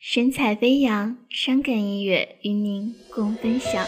[0.00, 3.84] 神采飞扬，伤感音乐与您共分享。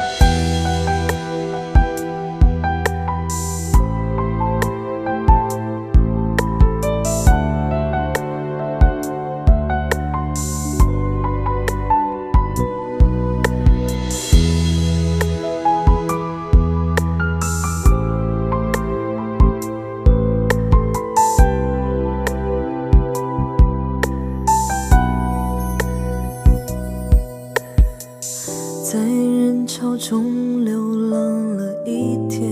[28.93, 30.77] 在人潮中流
[31.11, 32.51] 浪了一天，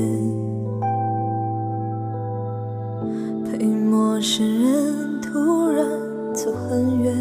[3.45, 5.85] 陪陌生人突然
[6.33, 7.13] 走很远，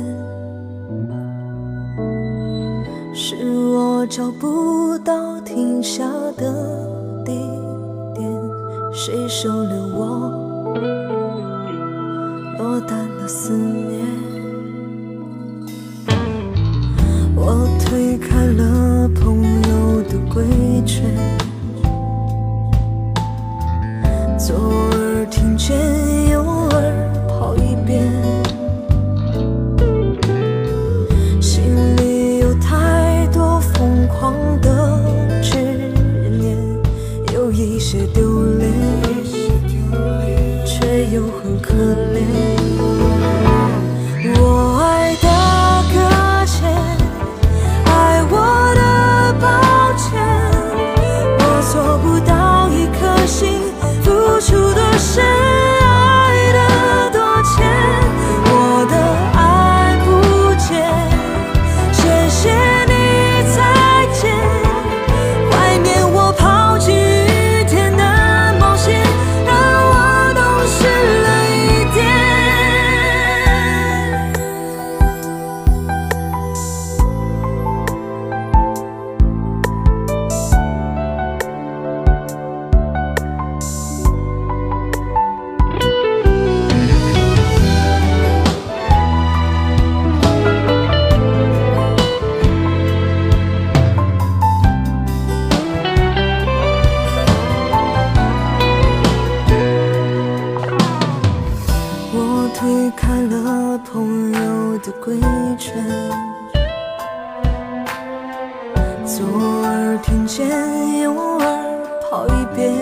[3.11, 3.35] 是
[3.73, 6.07] 我找不到停下
[6.37, 6.53] 的
[7.25, 7.31] 地
[8.13, 8.31] 点，
[8.93, 10.29] 谁收留我，
[12.59, 14.05] 落单的思念。
[17.35, 18.76] 我推开了
[102.87, 105.19] 离开了朋友的规
[105.57, 105.75] 劝，
[109.05, 109.25] 左
[109.65, 110.47] 耳听见，
[111.01, 111.45] 右耳
[112.09, 112.73] 跑一遍，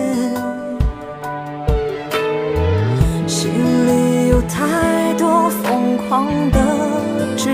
[3.26, 6.60] 心里有太多疯狂的
[7.36, 7.50] 执